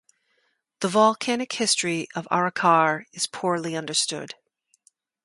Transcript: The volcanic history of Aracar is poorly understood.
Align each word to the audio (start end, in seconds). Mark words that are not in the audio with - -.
The 0.79 0.87
volcanic 0.87 1.53
history 1.53 2.07
of 2.15 2.27
Aracar 2.31 3.03
is 3.13 3.27
poorly 3.27 3.75
understood. 3.75 4.33